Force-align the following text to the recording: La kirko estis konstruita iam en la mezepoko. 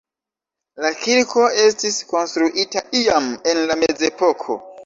La 0.85 0.89
kirko 1.03 1.43
estis 1.65 1.99
konstruita 2.13 2.85
iam 3.03 3.31
en 3.53 3.63
la 3.73 3.81
mezepoko. 3.87 4.61